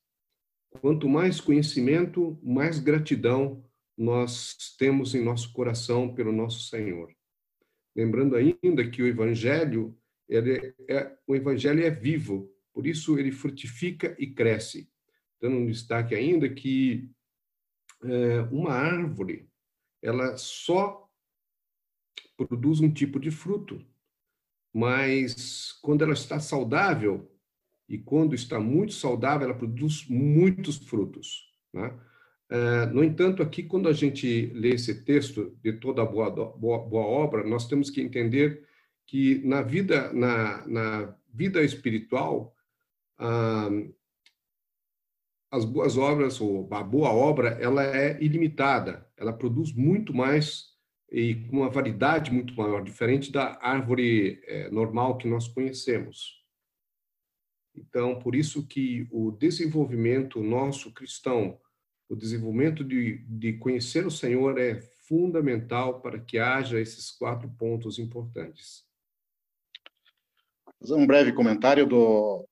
[0.81, 3.63] quanto mais conhecimento, mais gratidão
[3.95, 7.13] nós temos em nosso coração pelo nosso Senhor.
[7.95, 9.95] Lembrando ainda que o evangelho
[10.27, 14.89] ele é, o evangelho é vivo, por isso ele frutifica e cresce.
[15.41, 17.09] Dando um destaque ainda que
[18.03, 19.49] é, uma árvore
[20.01, 21.09] ela só
[22.35, 23.85] produz um tipo de fruto,
[24.73, 27.31] mas quando ela está saudável
[27.87, 31.53] e quando está muito saudável ela produz muitos frutos.
[31.73, 31.97] Né?
[32.49, 37.05] É, no entanto, aqui quando a gente lê esse texto de toda boa, boa, boa
[37.05, 38.67] obra, nós temos que entender
[39.05, 42.55] que na vida na, na vida espiritual
[43.17, 43.69] ah,
[45.51, 49.07] as boas obras ou a boa obra ela é ilimitada.
[49.15, 50.73] Ela produz muito mais
[51.11, 56.43] e com uma validade muito maior diferente da árvore é, normal que nós conhecemos.
[57.75, 61.59] Então por isso que o desenvolvimento nosso cristão
[62.09, 67.97] o desenvolvimento de, de conhecer o Senhor é fundamental para que haja esses quatro pontos
[67.97, 68.83] importantes
[70.83, 72.45] fazer um breve comentário do,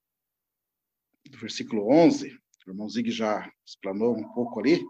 [1.30, 2.34] do versículo 11.
[2.66, 4.82] O irmão Zig já explanou um pouco ali,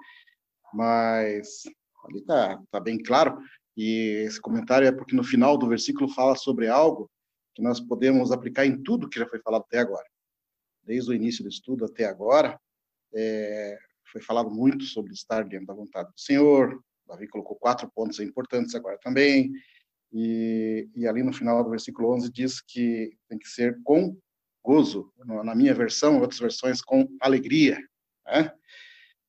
[0.72, 1.64] mas
[2.06, 3.39] ali está tá bem claro.
[3.76, 7.10] E esse comentário é porque no final do versículo fala sobre algo
[7.56, 10.06] que nós podemos aplicar em tudo que já foi falado até agora.
[10.84, 12.60] Desde o início do estudo até agora,
[13.16, 13.78] é,
[14.12, 16.80] foi falado muito sobre estar dentro da vontade do Senhor.
[17.08, 19.52] Davi colocou quatro pontos importantes agora também.
[20.14, 24.18] E, e, ali no final do versículo 11 diz que tem que ser com
[24.64, 27.80] gozo, na minha versão, outras versões com alegria.
[28.26, 28.51] Né?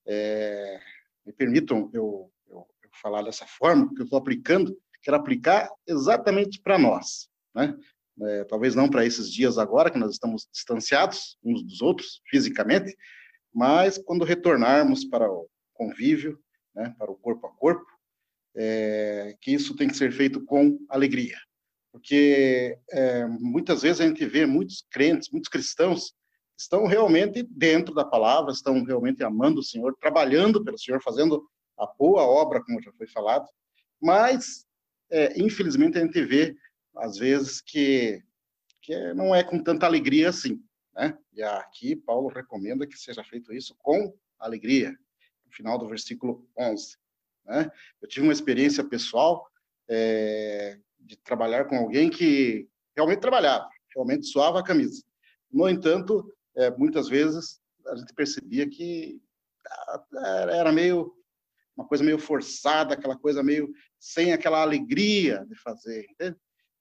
[0.05, 0.79] É,
[1.25, 6.61] me permitam eu, eu, eu, falar dessa forma, porque eu estou aplicando, quero aplicar exatamente
[6.61, 7.29] para nós.
[7.55, 7.75] Né?
[8.21, 12.95] É, talvez não para esses dias agora, que nós estamos distanciados uns dos outros, fisicamente,
[13.53, 16.39] mas quando retornarmos para o convívio,
[16.75, 17.85] né, para o corpo a corpo,
[18.55, 21.37] é, que isso tem que ser feito com alegria.
[21.91, 26.13] Porque é, muitas vezes a gente vê muitos crentes, muitos cristãos,
[26.57, 31.47] estão realmente dentro da palavra, estão realmente amando o Senhor, trabalhando pelo Senhor, fazendo
[31.77, 33.47] a boa obra, como já foi falado,
[34.01, 34.65] mas,
[35.09, 36.55] é, infelizmente, a gente vê,
[36.97, 38.21] às vezes, que,
[38.81, 40.61] que não é com tanta alegria assim.
[40.93, 41.17] Né?
[41.33, 44.91] E aqui Paulo recomenda que seja feito isso com alegria,
[45.45, 46.97] no final do versículo 11.
[47.45, 47.69] Né?
[48.01, 49.47] Eu tive uma experiência pessoal
[49.89, 55.03] é, de trabalhar com alguém que realmente trabalhava, realmente suava a camisa.
[55.51, 59.21] No entanto, é, muitas vezes a gente percebia que
[59.67, 60.05] ah,
[60.51, 61.13] era meio
[61.75, 66.37] uma coisa meio forçada, aquela coisa meio sem aquela alegria de fazer, entende?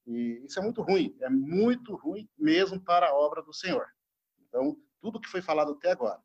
[0.07, 3.87] E isso é muito ruim, é muito ruim mesmo para a obra do Senhor.
[4.49, 6.21] Então, tudo que foi falado até agora,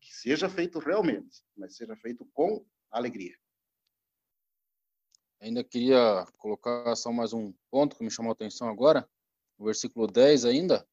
[0.00, 3.36] que seja feito realmente, mas seja feito com alegria.
[5.40, 9.08] Ainda queria colocar só mais um ponto que me chamou a atenção agora,
[9.56, 10.84] no versículo 10 ainda,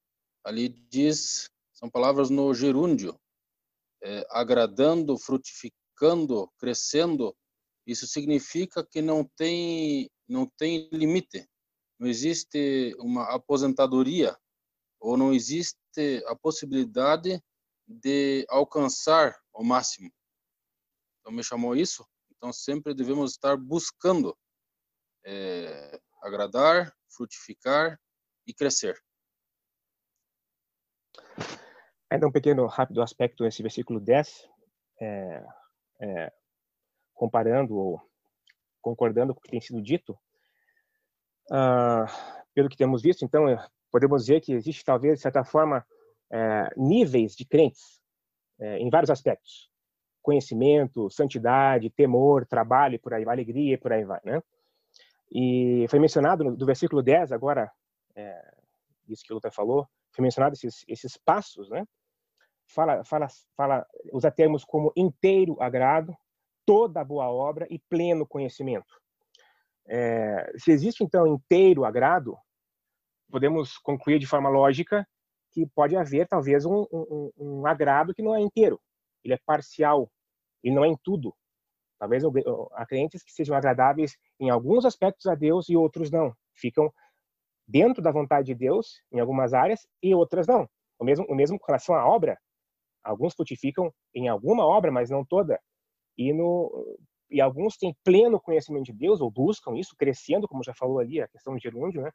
[0.43, 3.19] ali diz, são palavras no gerúndio,
[4.03, 7.35] é, agradando, frutificando, crescendo,
[7.87, 11.49] isso significa que não tem, não tem limite,
[11.97, 14.37] não existe uma aposentadoria,
[14.99, 17.43] ou não existe a possibilidade
[17.87, 20.11] de alcançar o máximo.
[21.19, 22.05] Então me chamou isso
[22.38, 24.38] então, sempre devemos estar buscando
[25.25, 27.99] é, agradar, frutificar
[28.45, 29.01] e crescer.
[32.09, 34.47] Ainda um pequeno, rápido aspecto nesse versículo 10,
[35.01, 35.45] é,
[36.01, 36.33] é,
[37.13, 38.01] comparando ou
[38.81, 40.17] concordando com o que tem sido dito.
[41.51, 42.05] Ah,
[42.53, 43.57] pelo que temos visto, então, é,
[43.91, 45.86] podemos dizer que existe, talvez, de certa forma,
[46.31, 48.01] é, níveis de crentes
[48.59, 49.69] é, em vários aspectos
[50.26, 54.41] conhecimento, santidade, temor, trabalho, por aí vai, alegria, por aí vai, né?
[55.32, 57.71] E foi mencionado no, do versículo 10 agora,
[58.15, 58.53] é,
[59.07, 61.86] isso que o Luther falou, foi mencionado esses, esses passos, né?
[62.67, 66.15] Fala, fala, fala, usa termos como inteiro agrado,
[66.65, 68.99] toda boa obra e pleno conhecimento.
[69.88, 72.36] É, se existe então inteiro agrado,
[73.30, 75.07] podemos concluir de forma lógica
[75.51, 78.82] que pode haver talvez um, um, um agrado que não é inteiro,
[79.23, 80.11] ele é parcial,
[80.64, 81.34] ele não é em tudo.
[81.97, 82.24] Talvez
[82.74, 86.34] há crentes que sejam agradáveis em alguns aspectos a Deus e outros não.
[86.53, 86.91] Ficam
[87.68, 90.68] dentro da vontade de Deus em algumas áreas e outras não.
[90.99, 92.38] O mesmo, o mesmo com relação à obra.
[93.03, 95.60] Alguns frutificam em alguma obra, mas não toda.
[96.18, 96.97] E, no,
[97.30, 101.22] e alguns têm pleno conhecimento de Deus, ou buscam isso, crescendo, como já falou ali,
[101.22, 102.12] a questão de gerúndio, né?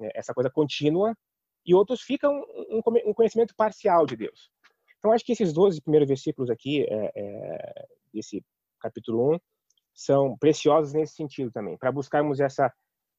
[0.00, 1.14] É, essa coisa contínua.
[1.64, 2.32] E outros ficam
[2.68, 4.50] um, um conhecimento parcial de Deus.
[5.00, 8.44] Então, acho que esses 12 primeiros versículos aqui, é, é, desse
[8.78, 9.40] capítulo 1,
[9.94, 12.72] são preciosos nesse sentido também, para buscarmos essa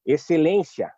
[0.05, 0.93] excelência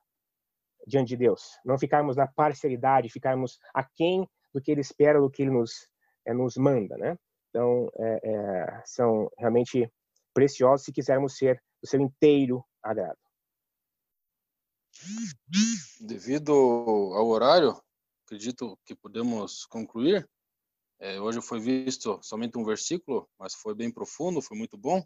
[0.86, 5.41] diante de Deus, não ficarmos na parcialidade, ficarmos aquém do que Ele espera, do que
[5.41, 5.88] Ele nos,
[6.27, 7.17] é, nos manda, né?
[7.49, 9.89] Então, é, é, são realmente
[10.34, 13.17] preciosos se quisermos ser o seu inteiro agrado.
[16.01, 17.81] Devido ao horário,
[18.25, 20.27] acredito que podemos concluir.
[21.04, 25.06] É, hoje foi visto somente um versículo, mas foi bem profundo, foi muito bom.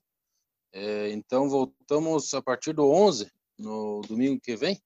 [0.72, 4.80] É, então, voltamos a partir do 11, no domingo que vem.